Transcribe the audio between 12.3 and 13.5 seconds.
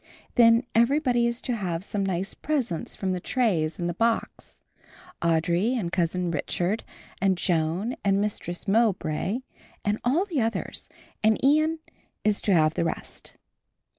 to have the rest."